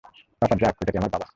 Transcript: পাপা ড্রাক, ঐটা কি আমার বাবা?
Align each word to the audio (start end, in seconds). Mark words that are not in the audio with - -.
পাপা 0.41 0.55
ড্রাক, 0.55 0.73
ঐটা 0.81 0.91
কি 0.91 0.97
আমার 0.97 1.11
বাবা? 1.13 1.27